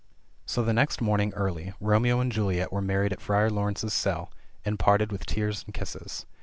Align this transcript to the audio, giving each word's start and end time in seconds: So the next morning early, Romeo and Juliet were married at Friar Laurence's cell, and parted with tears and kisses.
So 0.47 0.63
the 0.63 0.73
next 0.73 0.99
morning 0.99 1.31
early, 1.35 1.73
Romeo 1.79 2.21
and 2.21 2.31
Juliet 2.31 2.73
were 2.73 2.81
married 2.81 3.13
at 3.13 3.21
Friar 3.21 3.51
Laurence's 3.51 3.93
cell, 3.93 4.31
and 4.65 4.79
parted 4.79 5.11
with 5.11 5.27
tears 5.27 5.63
and 5.63 5.75
kisses. 5.75 6.25